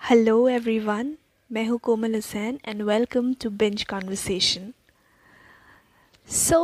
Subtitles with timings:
[0.00, 1.12] Hello everyone
[1.52, 4.72] मैं हूँ Komal Hussain and welcome to bench conversation
[6.28, 6.60] so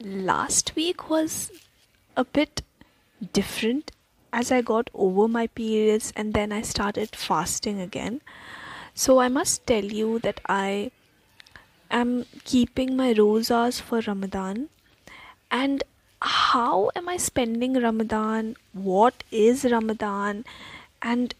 [0.00, 1.36] last week was
[2.16, 2.62] a bit
[3.38, 3.92] different
[4.32, 8.20] as I got over my periods and then I started fasting again.
[9.04, 10.90] So I must tell you that I
[11.90, 14.68] am keeping my rosas for Ramadan
[15.62, 15.84] and
[16.22, 18.56] how am I spending Ramadan?
[18.72, 20.44] What is Ramadan?
[21.00, 21.34] And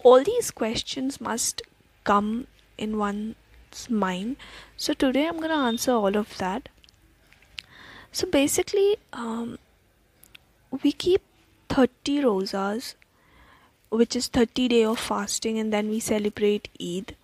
[0.00, 1.62] all these questions must
[2.04, 2.46] come
[2.76, 4.36] in one's mind.
[4.76, 6.68] So today I'm going to answer all of that.
[8.12, 9.58] So basically, um,
[10.82, 11.22] we keep
[11.68, 12.94] 30 rosas,
[13.90, 17.16] which is 30 day of fasting, and then we celebrate Eid.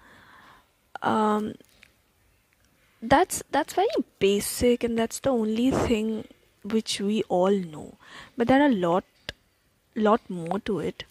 [1.03, 1.55] Um,
[3.03, 6.27] that's that's very basic, and that's the only thing
[6.65, 7.95] which we all know.
[8.37, 9.05] But there are a lot,
[9.95, 11.05] lot more to it.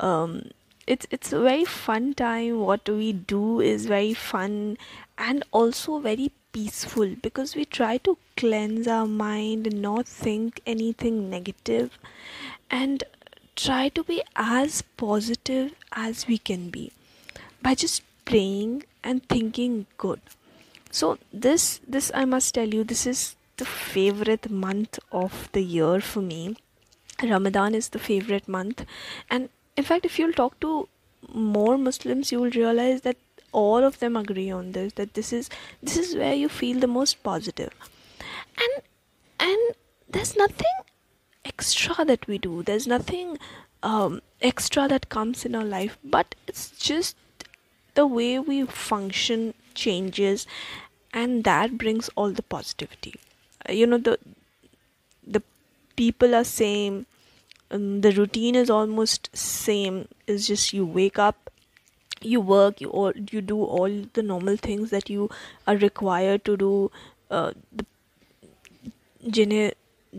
[0.00, 0.50] Um,
[0.86, 4.76] it's it's a very fun time what we do is very fun
[5.16, 11.30] and also very peaceful because we try to cleanse our mind and not think anything
[11.30, 11.98] negative
[12.70, 13.04] and
[13.54, 16.90] try to be as positive as we can be
[17.62, 20.20] by just praying and thinking good
[20.90, 26.00] so this this i must tell you this is the favorite month of the year
[26.00, 26.56] for me.
[27.22, 28.84] Ramadan is the favorite month.
[29.30, 30.88] And in fact if you'll talk to
[31.32, 33.16] more muslims you will realize that
[33.52, 35.48] all of them agree on this that this is
[35.82, 37.72] this is where you feel the most positive.
[38.58, 38.82] And
[39.38, 39.76] and
[40.08, 40.76] there's nothing
[41.44, 42.62] extra that we do.
[42.62, 43.38] There's nothing
[43.82, 47.16] um, extra that comes in our life but it's just
[47.94, 50.46] the way we function changes
[51.12, 53.14] and that brings all the positivity
[53.69, 54.17] you know the
[55.25, 55.41] the
[55.95, 57.05] people are same
[57.71, 61.51] um, the routine is almost same it's just you wake up
[62.21, 65.29] you work you all you do all the normal things that you
[65.67, 66.91] are required to do
[67.31, 67.85] uh, the
[69.35, 69.73] जिन्हें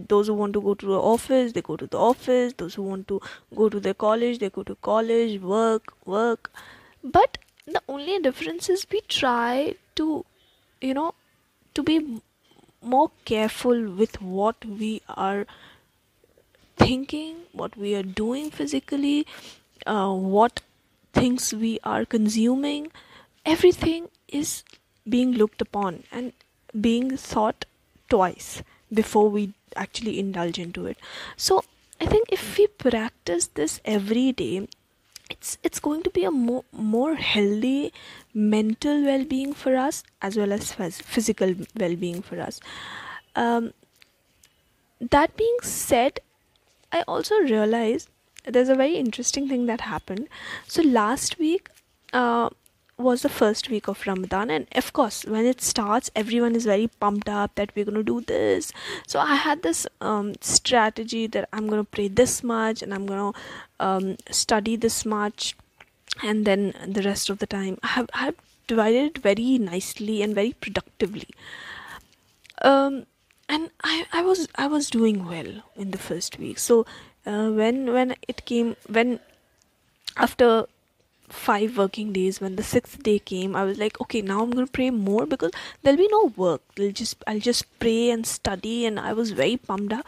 [0.08, 2.82] those who want to go to the office they go to the office those who
[2.82, 3.20] want to
[3.60, 6.50] go to the college they go to college work work
[7.02, 10.24] but the only difference is we try to
[10.80, 11.14] you know
[11.74, 11.96] to be
[12.83, 15.45] more careful with what we are
[16.77, 19.25] thinking what we are doing physically
[19.85, 20.61] uh, what
[21.13, 22.91] things we are consuming.
[23.45, 24.63] Everything is
[25.07, 26.33] being looked upon and
[26.79, 27.65] being thought
[28.09, 30.97] twice before we actually indulge into it.
[31.37, 31.63] So
[32.01, 34.67] i think if we practice this every day
[35.33, 36.63] it's it's going to be a more
[36.93, 37.93] more healthy
[38.33, 42.59] mental well-being for us as well as phys- physical well-being for us.
[43.35, 43.73] Um,
[45.13, 46.19] that being said
[46.97, 48.09] i also realized
[48.55, 50.27] there's a very interesting thing that happened.
[50.67, 51.69] So last week
[52.11, 52.49] uh,
[53.03, 56.87] was the first week of Ramadan, and of course, when it starts, everyone is very
[56.87, 58.71] pumped up that we're to do this.
[59.07, 63.33] So, I had this um, strategy that I'm to pray this much and I'm to
[63.79, 65.55] um, study this much,
[66.23, 68.35] and then the rest of the time, I have, I have
[68.67, 71.27] divided it very nicely and very productively.
[72.61, 73.05] Um,
[73.49, 76.59] and I, I was I was doing well in the first week.
[76.59, 76.85] So
[77.25, 79.19] uh, when when it came when
[80.17, 80.65] after
[81.29, 84.65] five working days when the sixth day came i was like okay now i'm going
[84.65, 85.51] to pray more because
[85.81, 86.61] there'll be no work.
[86.79, 90.05] I'll just i'll just pray and study and i was very pumped up.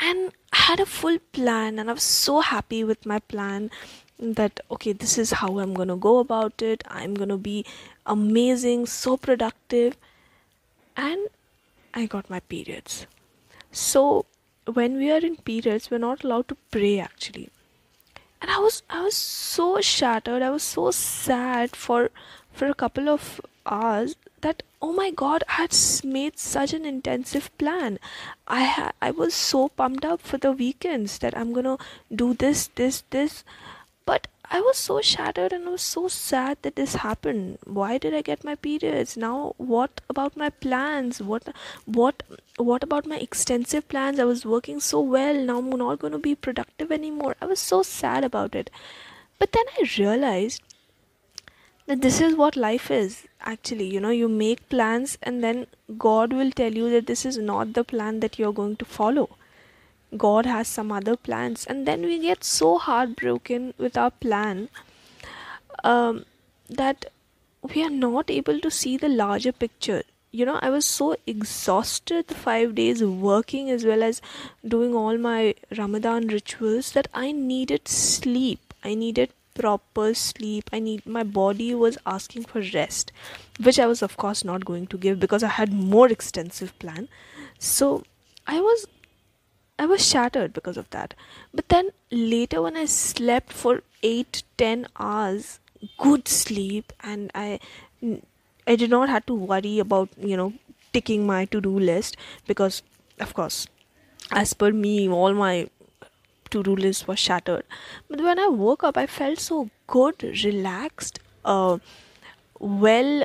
[0.00, 3.70] And i had a full plan and i was so happy with my plan
[4.18, 6.84] that okay this is how i'm going to go about it.
[6.88, 7.64] I'm going to be
[8.06, 9.96] amazing so productive.
[10.96, 11.28] And
[11.94, 13.06] i got my periods.
[13.70, 14.26] So
[14.66, 17.50] when we are in periods we're not allowed to pray actually
[18.42, 20.42] and i was i was so shattered.
[20.42, 22.10] I was so sad for
[22.52, 27.50] for a couple of hours that oh my god i had made such an intensive
[27.56, 27.98] plan.
[28.46, 31.78] I ha- i was so pumped up for the weekends that i'm going to
[32.24, 33.44] do this this this.
[34.04, 37.58] But I was so shattered and I was so sad that this happened.
[37.64, 39.16] Why did I get my periods?
[39.16, 41.22] Now what about my plans?
[41.22, 41.48] What
[41.86, 42.22] what
[42.58, 44.20] what about my extensive plans?
[44.20, 45.34] I was working so well.
[45.34, 47.34] Now I'm not going to be productive anymore.
[47.40, 48.68] I was so sad about it.
[49.38, 50.60] But then I realized
[51.86, 55.66] that this is what life is actually you know you make plans and then
[55.98, 59.28] god will tell you that this is not the plan that you're going to follow
[60.16, 64.68] God has some other plans, and then we get so heartbroken with our plan
[65.84, 66.24] um,
[66.68, 67.06] that
[67.62, 70.02] we are not able to see the larger picture.
[70.40, 74.20] you know i was so exhausted the 5 days working as well as
[74.74, 78.74] doing all my ramadan rituals that i needed sleep.
[78.90, 80.70] I needed proper sleep.
[80.72, 83.12] I need my body was asking for rest
[83.66, 87.08] which i was of course not going to give because i had more extensive plan.
[87.58, 87.90] So
[88.46, 88.86] i was
[89.82, 91.14] i was shattered because of that.
[91.58, 95.58] But then later when i slept for 8 10 hours
[96.04, 97.58] good sleep and i
[98.72, 100.52] i did not have to worry about you know
[100.96, 102.82] ticking my to-do list because
[103.26, 103.60] of course
[104.42, 105.54] as per me all my
[106.50, 107.64] to-do list was shattered.
[108.08, 111.78] But when i woke up i felt so good relaxed uh,
[112.58, 113.24] well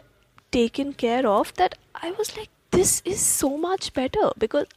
[0.51, 4.68] taken care of that i was like this is so much better because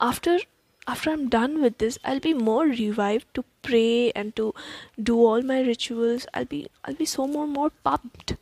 [0.00, 0.38] after
[0.86, 4.54] after i'm done with this i'll be more revived to pray and to
[5.02, 6.26] do all my rituals.
[6.34, 8.36] I'll be i'll be so more more pumped.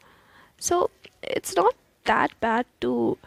[0.58, 0.90] So
[1.22, 1.74] it's not
[2.04, 3.18] that bad to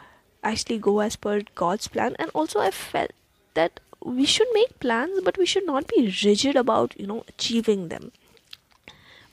[0.43, 2.15] actually go as per god's plan.
[2.19, 3.11] And also i felt
[3.53, 7.87] that we should make plans but we should not be rigid about you know achieving
[7.89, 8.11] them.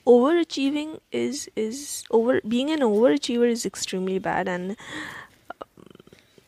[0.07, 4.49] Overachieving is is over being an overachiever is extremely bad.
[4.49, 4.77] And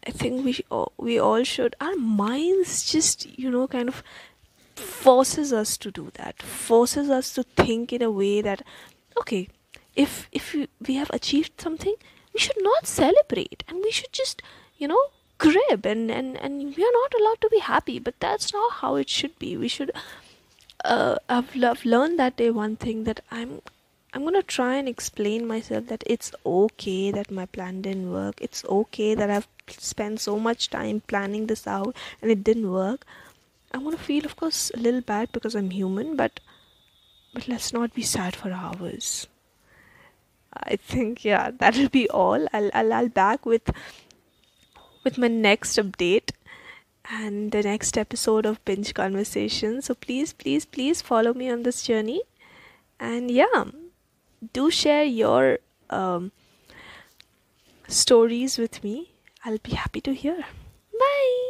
[0.06, 0.64] I think we
[0.98, 1.74] we all should.
[1.80, 4.02] Our minds just you know kind of
[4.76, 6.42] forces us to do that.
[6.42, 8.62] Forces us to think in a way that
[9.18, 9.48] okay,
[9.96, 11.94] if if we, we have achieved something,
[12.32, 14.42] we should not celebrate and we should just
[14.76, 15.02] you know
[15.38, 17.98] grip and and and we are not allowed to be happy.
[17.98, 19.56] But that's not how it should be.
[19.56, 19.90] We should.
[20.84, 23.62] Uh, I've, I've learned that day one thing that I'm
[24.14, 28.40] I'm gonna try and explain myself that it's okay that my plan didn't work.
[28.40, 33.04] It's okay that I've spent so much time planning this out and it didn't work.
[33.72, 36.38] I'm gonna feel, of course, a little bad because I'm human, but
[37.32, 39.26] but let's not be sad for hours.
[40.52, 42.46] I think yeah, that'll be all.
[42.52, 43.68] I'll I'll, I'll back with
[45.02, 46.30] with my next update
[47.10, 49.82] and the next episode of binge conversation.
[49.82, 52.22] So please, please, please follow me on this journey.
[53.00, 53.64] And yeah
[54.52, 55.58] do share your
[55.90, 56.32] um,
[57.88, 59.12] stories with me.
[59.44, 60.44] I'll be happy to hear.
[60.98, 61.43] Bye.